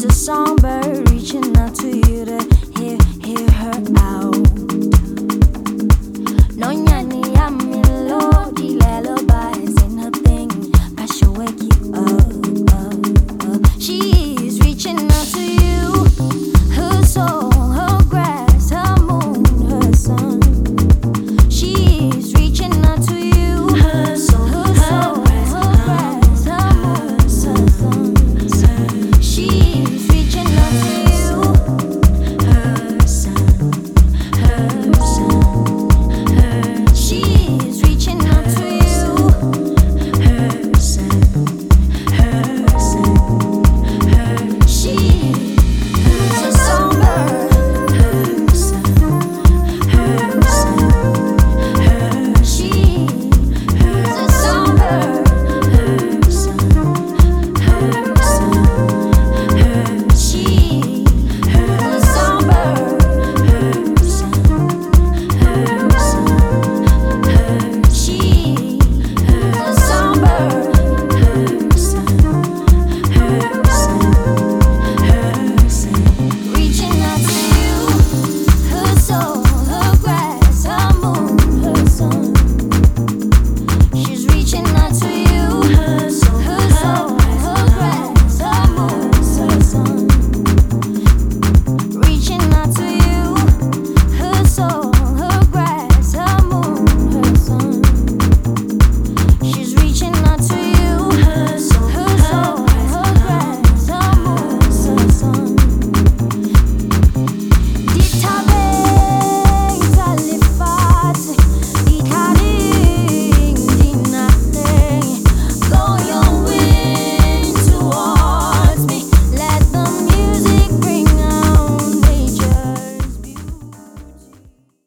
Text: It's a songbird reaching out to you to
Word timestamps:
It's 0.00 0.04
a 0.04 0.12
songbird 0.12 1.10
reaching 1.10 1.56
out 1.56 1.74
to 1.74 1.88
you 1.88 2.24
to 2.24 2.57